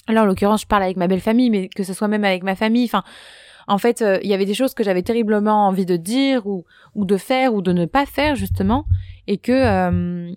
Là, 0.09 0.23
en 0.23 0.25
l'occurrence, 0.25 0.61
je 0.61 0.67
parle 0.67 0.83
avec 0.83 0.97
ma 0.97 1.07
belle 1.07 1.21
famille, 1.21 1.49
mais 1.49 1.67
que 1.67 1.83
ce 1.83 1.93
soit 1.93 2.07
même 2.07 2.23
avec 2.23 2.43
ma 2.43 2.55
famille, 2.55 2.85
enfin, 2.85 3.03
en 3.67 3.77
fait, 3.77 4.01
euh, 4.01 4.17
il 4.23 4.29
y 4.29 4.33
avait 4.33 4.45
des 4.45 4.53
choses 4.53 4.73
que 4.73 4.83
j'avais 4.83 5.03
terriblement 5.03 5.67
envie 5.67 5.85
de 5.85 5.97
dire 5.97 6.47
ou, 6.47 6.65
de 6.95 7.17
faire 7.17 7.53
ou 7.53 7.61
de 7.61 7.73
ne 7.73 7.85
pas 7.85 8.05
faire 8.05 8.35
justement, 8.35 8.85
et 9.27 9.37
que 9.37 9.51
euh, 9.51 10.31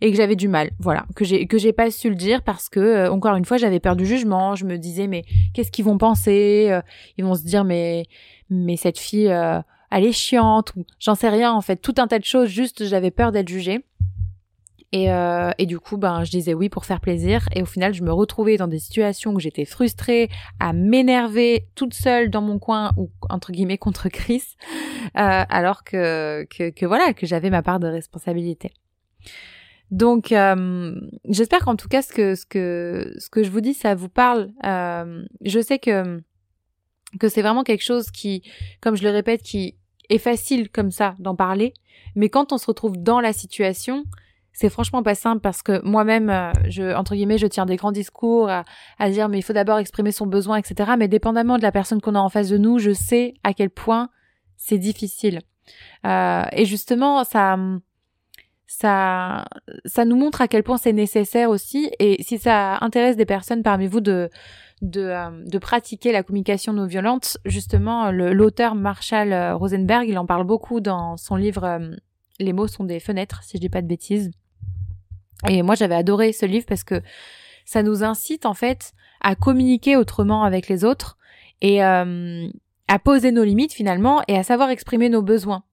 et 0.00 0.12
que 0.12 0.16
j'avais 0.16 0.36
du 0.36 0.46
mal, 0.46 0.70
voilà, 0.78 1.06
que 1.16 1.24
j'ai 1.24 1.46
que 1.48 1.70
pas 1.72 1.90
su 1.90 2.08
le 2.08 2.14
dire 2.14 2.42
parce 2.42 2.68
que 2.68 2.78
euh, 2.78 3.10
encore 3.10 3.34
une 3.34 3.44
fois 3.44 3.56
j'avais 3.56 3.80
peur 3.80 3.96
du 3.96 4.06
jugement. 4.06 4.54
Je 4.54 4.64
me 4.64 4.78
disais 4.78 5.08
mais 5.08 5.24
qu'est-ce 5.54 5.72
qu'ils 5.72 5.84
vont 5.84 5.98
penser 5.98 6.72
Ils 7.16 7.24
vont 7.24 7.34
se 7.34 7.42
dire 7.42 7.64
mais 7.64 8.04
mais 8.48 8.76
cette 8.76 8.98
fille 8.98 9.26
elle 9.26 10.04
est 10.04 10.12
chiante 10.12 10.72
ou 10.76 10.84
j'en 11.00 11.16
sais 11.16 11.28
rien 11.28 11.52
en 11.52 11.60
fait, 11.60 11.76
tout 11.76 11.94
un 11.98 12.06
tas 12.06 12.20
de 12.20 12.24
choses. 12.24 12.48
Juste 12.48 12.86
j'avais 12.86 13.10
peur 13.10 13.32
d'être 13.32 13.48
jugée. 13.48 13.84
Et, 14.92 15.12
euh, 15.12 15.50
et 15.58 15.66
du 15.66 15.78
coup, 15.78 15.98
ben, 15.98 16.24
je 16.24 16.30
disais 16.30 16.54
oui 16.54 16.68
pour 16.68 16.86
faire 16.86 17.00
plaisir. 17.00 17.46
Et 17.54 17.62
au 17.62 17.66
final, 17.66 17.92
je 17.92 18.02
me 18.02 18.12
retrouvais 18.12 18.56
dans 18.56 18.68
des 18.68 18.78
situations 18.78 19.34
où 19.34 19.40
j'étais 19.40 19.66
frustrée, 19.66 20.30
à 20.60 20.72
m'énerver 20.72 21.68
toute 21.74 21.94
seule 21.94 22.30
dans 22.30 22.40
mon 22.40 22.58
coin 22.58 22.92
ou 22.96 23.10
entre 23.28 23.52
guillemets 23.52 23.78
contre 23.78 24.08
Chris, 24.08 24.56
euh, 25.16 25.44
alors 25.48 25.84
que, 25.84 26.44
que, 26.44 26.70
que 26.70 26.86
voilà, 26.86 27.12
que 27.12 27.26
j'avais 27.26 27.50
ma 27.50 27.62
part 27.62 27.80
de 27.80 27.86
responsabilité. 27.86 28.72
Donc, 29.90 30.32
euh, 30.32 30.94
j'espère 31.28 31.60
qu'en 31.60 31.76
tout 31.76 31.88
cas, 31.88 32.02
ce 32.02 32.12
que, 32.12 32.34
ce 32.34 32.44
que, 32.44 33.14
ce 33.18 33.30
que 33.30 33.42
je 33.42 33.50
vous 33.50 33.60
dis, 33.60 33.74
ça 33.74 33.94
vous 33.94 34.10
parle. 34.10 34.50
Euh, 34.64 35.24
je 35.44 35.60
sais 35.60 35.78
que, 35.78 36.22
que 37.18 37.28
c'est 37.28 37.42
vraiment 37.42 37.62
quelque 37.62 37.84
chose 37.84 38.10
qui, 38.10 38.42
comme 38.80 38.96
je 38.96 39.02
le 39.02 39.10
répète, 39.10 39.42
qui 39.42 39.76
est 40.10 40.18
facile 40.18 40.70
comme 40.70 40.90
ça 40.90 41.14
d'en 41.18 41.34
parler. 41.34 41.74
Mais 42.16 42.28
quand 42.28 42.52
on 42.52 42.58
se 42.58 42.66
retrouve 42.66 42.96
dans 42.98 43.20
la 43.20 43.32
situation, 43.32 44.04
c'est 44.52 44.70
franchement 44.70 45.02
pas 45.02 45.14
simple 45.14 45.40
parce 45.40 45.62
que 45.62 45.80
moi-même, 45.84 46.30
euh, 46.30 46.52
je, 46.68 46.94
entre 46.94 47.14
guillemets, 47.14 47.38
je 47.38 47.46
tiens 47.46 47.66
des 47.66 47.76
grands 47.76 47.92
discours 47.92 48.50
à, 48.50 49.10
dire 49.10 49.28
mais 49.28 49.38
il 49.38 49.42
faut 49.42 49.52
d'abord 49.52 49.78
exprimer 49.78 50.12
son 50.12 50.26
besoin, 50.26 50.56
etc. 50.56 50.92
Mais 50.98 51.08
dépendamment 51.08 51.58
de 51.58 51.62
la 51.62 51.72
personne 51.72 52.00
qu'on 52.00 52.14
a 52.14 52.18
en 52.18 52.28
face 52.28 52.48
de 52.48 52.58
nous, 52.58 52.78
je 52.78 52.92
sais 52.92 53.34
à 53.44 53.54
quel 53.54 53.70
point 53.70 54.10
c'est 54.56 54.78
difficile. 54.78 55.40
Euh, 56.06 56.42
et 56.52 56.64
justement, 56.64 57.22
ça, 57.24 57.56
ça, 58.66 59.44
ça 59.84 60.04
nous 60.04 60.16
montre 60.16 60.40
à 60.40 60.48
quel 60.48 60.64
point 60.64 60.78
c'est 60.78 60.92
nécessaire 60.92 61.50
aussi. 61.50 61.90
Et 62.00 62.20
si 62.22 62.38
ça 62.38 62.78
intéresse 62.80 63.16
des 63.16 63.26
personnes 63.26 63.62
parmi 63.62 63.86
vous 63.86 64.00
de 64.00 64.28
de, 64.80 65.00
euh, 65.02 65.44
de 65.44 65.58
pratiquer 65.58 66.12
la 66.12 66.22
communication 66.22 66.72
non 66.72 66.86
violente, 66.86 67.36
justement, 67.44 68.12
l'auteur 68.12 68.76
Marshall 68.76 69.52
Rosenberg, 69.54 70.08
il 70.08 70.16
en 70.18 70.24
parle 70.24 70.44
beaucoup 70.44 70.80
dans 70.80 71.16
son 71.16 71.34
livre 71.34 71.80
Les 72.38 72.52
mots 72.52 72.68
sont 72.68 72.84
des 72.84 73.00
fenêtres, 73.00 73.42
si 73.42 73.56
je 73.56 73.60
dis 73.60 73.68
pas 73.68 73.82
de 73.82 73.86
bêtises. 73.86 74.30
Et 75.48 75.62
moi, 75.62 75.74
j'avais 75.74 75.94
adoré 75.94 76.32
ce 76.32 76.46
livre 76.46 76.66
parce 76.66 76.84
que 76.84 77.02
ça 77.64 77.82
nous 77.82 78.02
incite 78.02 78.46
en 78.46 78.54
fait 78.54 78.92
à 79.20 79.34
communiquer 79.34 79.96
autrement 79.96 80.44
avec 80.44 80.68
les 80.68 80.84
autres 80.84 81.18
et 81.60 81.84
euh, 81.84 82.48
à 82.88 82.98
poser 82.98 83.30
nos 83.30 83.44
limites 83.44 83.72
finalement 83.72 84.22
et 84.26 84.36
à 84.36 84.42
savoir 84.42 84.70
exprimer 84.70 85.08
nos 85.08 85.22
besoins. 85.22 85.64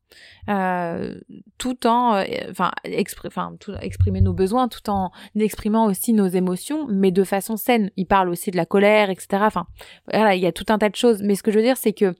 Euh, 0.50 1.20
tout 1.58 1.88
en 1.88 2.16
euh, 2.16 2.24
enfin 2.52 2.72
exprimer 2.84 4.22
nos 4.22 4.34
besoins 4.34 4.68
tout 4.68 4.88
en 4.90 5.12
exprimant 5.36 5.88
aussi 5.88 6.14
nos 6.14 6.28
émotions 6.28 6.86
mais 6.88 7.12
de 7.12 7.24
façon 7.24 7.58
saine 7.58 7.90
il 7.98 8.06
parle 8.06 8.30
aussi 8.30 8.52
de 8.52 8.56
la 8.56 8.68
colère 8.68 9.10
etc 9.10 9.26
enfin 9.42 9.66
voilà 10.14 10.36
il 10.36 10.42
y 10.42 10.46
a 10.46 10.52
tout 10.52 10.68
un 10.70 10.78
tas 10.78 10.90
de 10.90 10.96
choses 10.96 11.24
mais 11.24 11.34
ce 11.34 11.42
que 11.42 11.52
je 11.52 11.58
veux 11.58 11.64
dire 11.64 11.76
c'est 11.76 11.92
que 11.92 12.16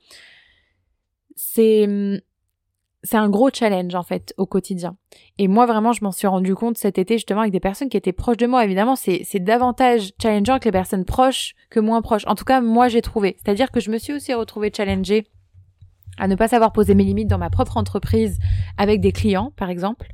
c'est 1.36 1.86
c'est 3.06 3.16
un 3.16 3.28
gros 3.28 3.50
challenge 3.52 3.94
en 3.94 4.02
fait 4.02 4.34
au 4.36 4.46
quotidien. 4.46 4.96
Et 5.38 5.48
moi 5.48 5.64
vraiment 5.64 5.92
je 5.92 6.02
m'en 6.02 6.12
suis 6.12 6.26
rendu 6.26 6.54
compte 6.54 6.76
cet 6.76 6.98
été 6.98 7.14
justement 7.14 7.40
avec 7.40 7.52
des 7.52 7.60
personnes 7.60 7.88
qui 7.88 7.96
étaient 7.96 8.12
proches 8.12 8.36
de 8.36 8.46
moi. 8.46 8.64
Évidemment 8.64 8.96
c'est 8.96 9.38
davantage 9.38 10.12
challengeant 10.20 10.58
que 10.58 10.64
les 10.64 10.72
personnes 10.72 11.04
proches 11.04 11.54
que 11.70 11.80
moins 11.80 12.02
proches. 12.02 12.26
En 12.26 12.34
tout 12.34 12.44
cas 12.44 12.60
moi 12.60 12.88
j'ai 12.88 13.02
trouvé. 13.02 13.36
C'est-à-dire 13.42 13.70
que 13.70 13.80
je 13.80 13.90
me 13.90 13.98
suis 13.98 14.12
aussi 14.12 14.34
retrouvée 14.34 14.72
challengée 14.76 15.28
à 16.18 16.28
ne 16.28 16.34
pas 16.34 16.48
savoir 16.48 16.72
poser 16.72 16.94
mes 16.94 17.04
limites 17.04 17.28
dans 17.28 17.38
ma 17.38 17.50
propre 17.50 17.76
entreprise 17.76 18.38
avec 18.78 19.00
des 19.00 19.12
clients, 19.12 19.52
par 19.56 19.68
exemple, 19.68 20.08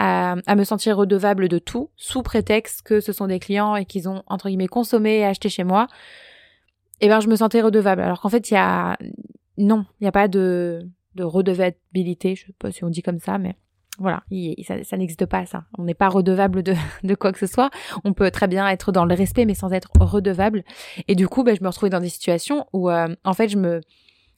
à, 0.00 0.36
me 0.56 0.64
sentir 0.64 0.96
redevable 0.96 1.48
de 1.48 1.58
tout, 1.58 1.90
sous 1.96 2.22
prétexte 2.22 2.82
que 2.82 3.00
ce 3.00 3.12
sont 3.12 3.28
des 3.28 3.38
clients 3.38 3.76
et 3.76 3.84
qu'ils 3.84 4.08
ont, 4.08 4.24
entre 4.26 4.48
guillemets, 4.48 4.66
consommé 4.66 5.18
et 5.18 5.24
acheté 5.24 5.48
chez 5.48 5.62
moi. 5.62 5.86
Eh 7.00 7.08
ben, 7.08 7.20
je 7.20 7.28
me 7.28 7.36
sentais 7.36 7.60
redevable. 7.60 8.02
Alors 8.02 8.20
qu'en 8.20 8.28
fait, 8.28 8.50
il 8.50 8.54
y 8.54 8.56
a, 8.56 8.96
non, 9.56 9.84
il 10.00 10.04
n'y 10.04 10.08
a 10.08 10.12
pas 10.12 10.26
de, 10.26 10.88
de 11.14 11.24
redevabilité, 11.24 12.36
je 12.36 12.46
sais 12.46 12.54
pas 12.58 12.70
si 12.70 12.84
on 12.84 12.90
dit 12.90 13.02
comme 13.02 13.18
ça, 13.18 13.38
mais 13.38 13.56
voilà, 13.98 14.24
ça, 14.82 14.96
n'existe 14.96 15.26
pas 15.26 15.46
ça. 15.46 15.64
On 15.78 15.84
n'est 15.84 15.94
pas 15.94 16.08
redevable 16.08 16.62
de, 16.62 16.74
de, 17.04 17.14
quoi 17.14 17.32
que 17.32 17.38
ce 17.38 17.46
soit. 17.46 17.70
On 18.04 18.12
peut 18.12 18.30
très 18.30 18.48
bien 18.48 18.68
être 18.68 18.90
dans 18.92 19.04
le 19.04 19.14
respect, 19.14 19.44
mais 19.44 19.54
sans 19.54 19.72
être 19.72 19.90
redevable. 20.00 20.64
Et 21.06 21.14
du 21.14 21.28
coup, 21.28 21.44
ben, 21.44 21.56
je 21.56 21.62
me 21.62 21.68
retrouvais 21.68 21.90
dans 21.90 22.00
des 22.00 22.08
situations 22.08 22.66
où, 22.72 22.90
euh, 22.90 23.14
en 23.24 23.34
fait, 23.34 23.48
je 23.48 23.56
me, 23.56 23.80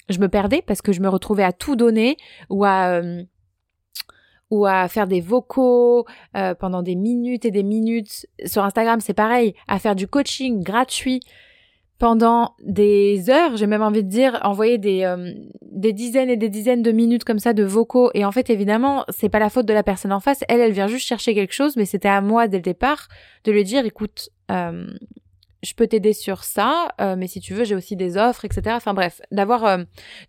je 0.09 0.19
me 0.19 0.29
perdais 0.29 0.63
parce 0.63 0.83
que 0.83 0.93
je 0.93 1.01
me 1.01 1.09
retrouvais 1.09 1.43
à 1.43 1.53
tout 1.53 1.77
donner 1.77 2.17
ou 2.51 2.65
à 2.65 2.89
euh, 2.89 3.23
ou 4.51 4.65
à 4.65 4.87
faire 4.87 5.09
des 5.09 5.21
vocaux 5.21 6.07
euh, 6.37 6.55
pendant 6.55 6.83
des 6.83 6.95
minutes 6.95 7.45
et 7.45 7.51
des 7.51 7.65
minutes. 7.65 8.27
Sur 8.45 8.63
Instagram, 8.63 9.01
c'est 9.01 9.15
pareil, 9.15 9.55
à 9.67 9.79
faire 9.79 9.97
du 9.97 10.07
coaching 10.07 10.63
gratuit 10.63 11.21
pendant 11.99 12.55
des 12.63 13.31
heures, 13.31 13.57
j'ai 13.57 13.67
même 13.67 13.83
envie 13.83 14.05
de 14.05 14.09
dire, 14.09 14.39
envoyer 14.43 14.77
des, 14.77 15.05
euh, 15.05 15.33
des 15.63 15.93
dizaines 15.93 16.29
et 16.29 16.37
des 16.37 16.51
dizaines 16.51 16.83
de 16.83 16.93
minutes 16.93 17.25
comme 17.25 17.39
ça 17.39 17.55
de 17.55 17.65
vocaux. 17.65 18.11
Et 18.15 18.25
en 18.25 18.33
fait, 18.33 18.51
évidemment, 18.51 19.05
c'est 19.09 19.31
pas 19.31 19.39
la 19.39 19.49
faute 19.49 19.67
de 19.67 19.73
la 19.73 19.83
personne 19.83 20.13
en 20.13 20.21
face. 20.21 20.41
Elle, 20.49 20.61
elle 20.61 20.73
vient 20.73 20.89
juste 20.89 21.07
chercher 21.07 21.35
quelque 21.35 21.55
chose, 21.55 21.77
mais 21.77 21.87
c'était 21.87 22.09
à 22.09 22.21
moi 22.21 22.49
dès 22.49 22.59
le 22.59 22.63
départ 22.63 23.09
de 23.45 23.53
lui 23.53 23.65
dire, 23.65 23.87
écoute, 23.87 24.29
euh, 24.51 24.87
je 25.63 25.73
peux 25.75 25.87
t'aider 25.87 26.13
sur 26.13 26.45
ça, 26.45 26.89
euh, 27.01 27.17
mais 27.17 27.29
si 27.29 27.41
tu 27.41 27.55
veux, 27.55 27.65
j'ai 27.65 27.75
aussi 27.75 27.97
des 27.97 28.19
offres, 28.19 28.45
etc. 28.45 28.77
Enfin 28.77 28.93
bref, 28.93 29.23
d'avoir 29.33 29.79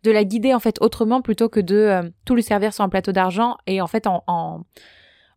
de 0.03 0.11
la 0.11 0.23
guider 0.23 0.53
en 0.53 0.59
fait 0.59 0.77
autrement 0.81 1.21
plutôt 1.21 1.49
que 1.49 1.59
de 1.59 2.11
tout 2.25 2.33
lui 2.33 2.43
servir 2.43 2.73
sur 2.73 2.83
un 2.83 2.89
plateau 2.89 3.11
d'argent 3.11 3.57
et 3.67 3.81
en 3.81 3.87
fait 3.87 4.07
en, 4.07 4.23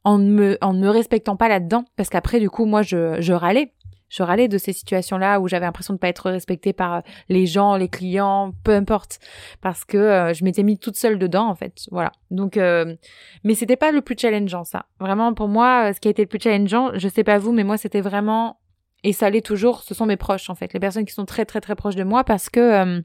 en 0.05 0.19
me 0.19 0.57
en 0.61 0.73
me 0.73 0.89
respectant 0.89 1.37
pas 1.37 1.49
là-dedans 1.49 1.85
parce 1.97 2.09
qu'après 2.09 2.41
du 2.41 2.49
coup 2.49 2.65
moi 2.65 2.83
je 2.83 3.21
je 3.21 3.33
râlais 3.33 3.73
je 4.11 4.23
râlais 4.23 4.49
de 4.49 4.59
ces 4.59 4.75
situations-là 4.75 5.41
où 5.41 5.49
j'avais 5.49 5.65
l'impression 5.65 5.95
de 5.95 5.99
pas 5.99 6.09
être 6.09 6.31
respectée 6.31 6.73
par 6.75 6.95
euh, 6.95 7.01
les 7.29 7.47
gens, 7.47 7.77
les 7.77 7.89
clients, 7.89 8.53
peu 8.65 8.75
importe, 8.75 9.21
parce 9.63 9.85
que 9.85 9.97
euh, 9.97 10.35
je 10.35 10.45
m'étais 10.45 10.65
mis 10.65 10.79
toute 10.79 10.97
seule 10.97 11.19
dedans 11.19 11.49
en 11.49 11.55
fait. 11.55 11.87
Voilà. 11.91 12.13
Donc, 12.31 12.57
euh, 12.57 12.97
mais 13.45 13.55
c'était 13.55 13.77
pas 13.77 13.93
le 13.93 14.03
plus 14.03 14.17
challengeant 14.19 14.65
ça. 14.65 14.87
Vraiment 14.99 15.33
pour 15.33 15.49
moi, 15.49 15.95
ce 15.95 16.01
qui 16.01 16.09
a 16.09 16.11
été 16.11 16.23
le 16.23 16.29
plus 16.29 16.41
challengeant, 16.41 16.91
je 16.95 17.09
sais 17.09 17.25
pas 17.25 17.39
vous, 17.39 17.53
mais 17.53 17.65
moi 17.65 17.79
c'était 17.79 18.01
vraiment 18.01 18.59
et 19.05 19.13
ça 19.15 19.31
l'est 19.31 19.47
toujours. 19.47 19.83
Ce 19.83 19.95
sont 19.95 20.07
mes 20.07 20.17
proches 20.17 20.51
en 20.51 20.55
fait, 20.55 20.75
les 20.75 20.81
personnes 20.81 21.07
qui 21.07 21.15
sont 21.15 21.25
très 21.25 21.47
très 21.47 21.61
très 21.61 21.77
proches 21.77 21.97
de 21.97 22.05
moi 22.05 22.25
parce 22.25 22.51
que 22.51 23.03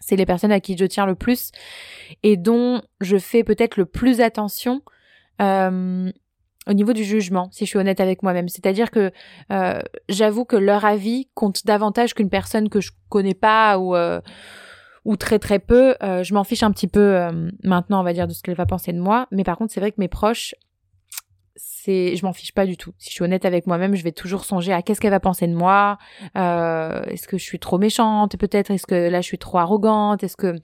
c'est 0.00 0.16
les 0.16 0.26
personnes 0.26 0.50
à 0.50 0.58
qui 0.58 0.76
je 0.76 0.84
tiens 0.84 1.06
le 1.06 1.14
plus 1.14 1.52
et 2.24 2.36
dont 2.36 2.82
je 3.00 3.18
fais 3.18 3.44
peut-être 3.44 3.76
le 3.76 3.84
plus 3.84 4.20
attention 4.20 4.82
au 6.66 6.72
niveau 6.72 6.92
du 6.92 7.04
jugement, 7.04 7.48
si 7.50 7.64
je 7.64 7.70
suis 7.70 7.78
honnête 7.78 8.00
avec 8.00 8.22
moi-même. 8.22 8.48
C'est-à-dire 8.48 8.90
que 8.90 9.10
euh, 9.50 9.80
j'avoue 10.08 10.44
que 10.44 10.56
leur 10.56 10.84
avis 10.84 11.28
compte 11.34 11.66
davantage 11.66 12.14
qu'une 12.14 12.30
personne 12.30 12.68
que 12.68 12.80
je 12.80 12.92
connais 13.08 13.34
pas 13.34 13.78
ou 13.78 13.96
euh, 13.96 14.20
ou 15.04 15.16
très 15.16 15.38
très 15.38 15.58
peu. 15.58 15.96
Euh, 16.02 16.22
je 16.22 16.34
m'en 16.34 16.44
fiche 16.44 16.62
un 16.62 16.70
petit 16.70 16.86
peu 16.86 17.28
maintenant, 17.64 18.00
on 18.00 18.04
va 18.04 18.12
dire, 18.12 18.28
de 18.28 18.32
ce 18.32 18.42
qu'elle 18.42 18.54
va 18.54 18.66
penser 18.66 18.92
de 18.92 19.00
moi. 19.00 19.26
Mais 19.32 19.42
par 19.42 19.56
contre, 19.56 19.72
c'est 19.72 19.80
vrai 19.80 19.90
que 19.90 19.96
mes 19.98 20.08
proches, 20.08 20.54
c'est, 21.56 22.16
je 22.16 22.24
m'en 22.24 22.32
fiche 22.32 22.54
pas 22.54 22.66
du 22.66 22.76
tout. 22.76 22.92
Si 22.98 23.10
je 23.10 23.14
suis 23.14 23.24
honnête 23.24 23.44
avec 23.44 23.66
moi-même, 23.66 23.96
je 23.96 24.04
vais 24.04 24.12
toujours 24.12 24.44
songer 24.44 24.72
à 24.72 24.82
qu'est-ce 24.82 25.00
qu'elle 25.00 25.10
va 25.10 25.20
penser 25.20 25.48
de 25.48 25.54
moi. 25.54 25.98
Est-ce 26.36 27.26
que 27.26 27.36
je 27.36 27.42
suis 27.42 27.58
trop 27.58 27.78
méchante 27.78 28.36
peut-être? 28.36 28.70
Est-ce 28.70 28.86
que 28.86 29.08
là 29.10 29.20
je 29.20 29.26
suis 29.26 29.38
trop 29.38 29.58
arrogante? 29.58 30.22
Est-ce 30.22 30.36
que 30.36 30.54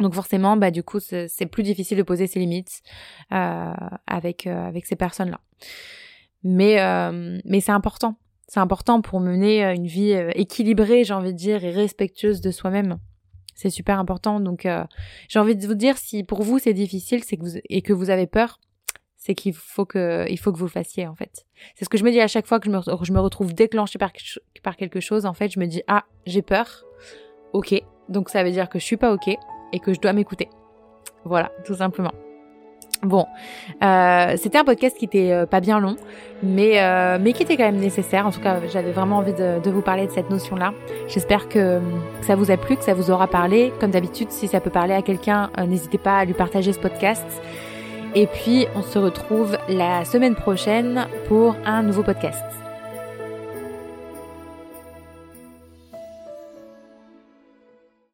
donc 0.00 0.14
forcément, 0.14 0.56
bah 0.56 0.70
du 0.70 0.82
coup, 0.82 0.98
c'est 0.98 1.46
plus 1.46 1.62
difficile 1.62 1.98
de 1.98 2.02
poser 2.02 2.26
ses 2.26 2.40
limites 2.40 2.82
euh, 3.32 3.72
avec 4.06 4.46
euh, 4.46 4.66
avec 4.66 4.86
ces 4.86 4.96
personnes-là. 4.96 5.40
Mais 6.42 6.80
euh, 6.80 7.38
mais 7.44 7.60
c'est 7.60 7.72
important. 7.72 8.16
C'est 8.48 8.60
important 8.60 9.00
pour 9.00 9.20
mener 9.20 9.62
une 9.62 9.86
vie 9.86 10.10
équilibrée, 10.34 11.04
j'ai 11.04 11.14
envie 11.14 11.32
de 11.32 11.38
dire, 11.38 11.62
et 11.64 11.70
respectueuse 11.70 12.40
de 12.40 12.50
soi-même. 12.50 12.98
C'est 13.54 13.70
super 13.70 14.00
important. 14.00 14.40
Donc 14.40 14.66
j'ai 15.28 15.38
envie 15.38 15.54
de 15.54 15.64
vous 15.64 15.74
dire, 15.74 15.96
si 15.98 16.24
pour 16.24 16.42
vous 16.42 16.58
c'est 16.58 16.72
difficile, 16.72 17.22
c'est 17.22 17.36
que 17.36 17.42
vous 17.42 17.58
et 17.68 17.82
que 17.82 17.92
vous 17.92 18.10
avez 18.10 18.26
peur, 18.26 18.58
c'est 19.16 19.36
qu'il 19.36 19.54
faut 19.54 19.84
que 19.84 20.26
il 20.28 20.36
faut 20.36 20.50
que 20.50 20.58
vous 20.58 20.66
fassiez 20.66 21.06
en 21.06 21.14
fait. 21.14 21.46
C'est 21.76 21.84
ce 21.84 21.88
que 21.88 21.96
je 21.96 22.02
me 22.02 22.10
dis 22.10 22.20
à 22.20 22.26
chaque 22.26 22.46
fois 22.46 22.58
que 22.58 22.66
je 22.66 22.74
me, 22.74 22.80
je 23.04 23.12
me 23.12 23.20
retrouve 23.20 23.54
déclenchée 23.54 23.98
par, 23.98 24.10
par 24.64 24.76
quelque 24.76 24.98
chose. 24.98 25.26
En 25.26 25.34
fait, 25.34 25.52
je 25.52 25.60
me 25.60 25.66
dis 25.66 25.82
ah 25.86 26.06
j'ai 26.26 26.42
peur. 26.42 26.84
Ok, 27.52 27.74
donc 28.08 28.30
ça 28.30 28.42
veut 28.42 28.50
dire 28.50 28.68
que 28.68 28.80
je 28.80 28.84
suis 28.84 28.96
pas 28.96 29.12
ok 29.12 29.36
et 29.72 29.80
que 29.80 29.92
je 29.92 30.00
dois 30.00 30.12
m'écouter. 30.12 30.48
Voilà, 31.24 31.50
tout 31.64 31.74
simplement. 31.74 32.12
Bon, 33.02 33.26
euh, 33.82 34.34
c'était 34.36 34.58
un 34.58 34.64
podcast 34.64 34.98
qui 34.98 35.06
était 35.06 35.32
euh, 35.32 35.46
pas 35.46 35.60
bien 35.60 35.80
long, 35.80 35.96
mais 36.42 36.82
euh, 36.82 37.16
mais 37.18 37.32
qui 37.32 37.44
était 37.44 37.56
quand 37.56 37.64
même 37.64 37.80
nécessaire. 37.80 38.26
En 38.26 38.30
tout 38.30 38.40
cas, 38.40 38.58
j'avais 38.70 38.90
vraiment 38.90 39.18
envie 39.18 39.32
de, 39.32 39.70
vous 39.70 39.80
parler 39.80 40.06
de 40.06 40.12
cette 40.12 40.28
notion-là. 40.28 40.74
J'espère 41.08 41.48
que, 41.48 41.78
que, 41.78 42.26
ça 42.26 42.34
vous 42.34 42.50
a 42.50 42.58
plu, 42.58 42.76
que 42.76 42.84
ça 42.84 42.92
vous 42.92 43.10
aura 43.10 43.26
parlé. 43.26 43.72
Comme 43.80 43.90
d'habitude, 43.90 44.30
si 44.30 44.48
ça 44.48 44.60
peut 44.60 44.70
parler 44.70 44.92
à 44.92 45.00
quelqu'un, 45.00 45.50
n'hésitez 45.66 45.98
pas 45.98 46.18
à 46.18 46.24
lui 46.26 46.34
partager 46.34 46.74
ce 46.74 46.78
podcast. 46.78 47.24
Et 48.14 48.26
puis, 48.26 48.66
on 48.74 48.82
se 48.82 48.98
retrouve 48.98 49.56
la 49.68 50.04
semaine 50.04 50.34
prochaine 50.34 51.06
pour 51.26 51.56
un 51.64 51.82
nouveau 51.82 52.02
podcast. 52.02 52.59